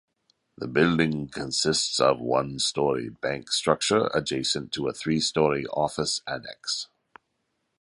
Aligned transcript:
The 0.57 0.67
building 0.67 1.29
consists 1.29 1.99
of 1.99 2.19
a 2.19 2.23
one-story 2.23 3.09
bank 3.09 3.51
structure 3.51 4.09
adjacent 4.15 4.71
to 4.71 4.87
a 4.87 4.93
three-story 4.93 5.67
office 5.67 6.21
annex. 6.25 6.87